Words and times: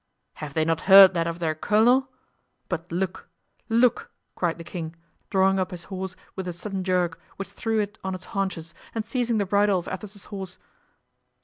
"Have 0.41 0.55
they 0.55 0.65
not 0.65 0.81
heard 0.89 1.13
that 1.13 1.27
of 1.27 1.37
their 1.37 1.53
colonel? 1.53 2.09
But 2.69 2.91
look! 2.91 3.29
look!" 3.69 4.09
cried 4.33 4.57
the 4.57 4.63
king, 4.63 4.95
drawing 5.29 5.59
up 5.59 5.69
his 5.69 5.83
horse 5.93 6.15
with 6.35 6.47
a 6.47 6.53
sudden 6.53 6.83
jerk, 6.83 7.21
which 7.35 7.49
threw 7.49 7.79
it 7.79 7.99
on 8.03 8.15
its 8.15 8.25
haunches, 8.33 8.73
and 8.95 9.05
seizing 9.05 9.37
the 9.37 9.45
bridle 9.45 9.77
of 9.77 9.87
Athos's 9.87 10.25
horse. 10.33 10.57